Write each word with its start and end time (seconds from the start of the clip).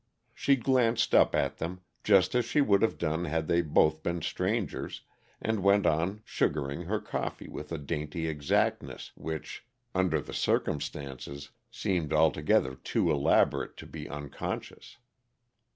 She 0.33 0.55
glanced 0.55 1.13
up 1.13 1.35
at 1.35 1.57
them, 1.59 1.81
just 2.03 2.33
as 2.33 2.43
she 2.43 2.59
would 2.59 2.81
have 2.81 2.97
done 2.97 3.25
had 3.25 3.47
they 3.47 3.61
both 3.61 4.01
been 4.01 4.23
strangers, 4.23 5.01
and 5.39 5.61
went 5.61 5.85
on 5.85 6.21
sugaring 6.25 6.85
her 6.85 6.99
coffee 6.99 7.47
with 7.47 7.71
a 7.71 7.77
dainty 7.77 8.27
exactness 8.27 9.11
which, 9.13 9.63
under 9.93 10.19
the 10.19 10.33
circumstances, 10.33 11.51
seemed 11.69 12.13
altogether 12.13 12.73
too 12.73 13.11
elaborate 13.11 13.77
to 13.77 13.85
be 13.85 14.09
unconscious. 14.09 14.97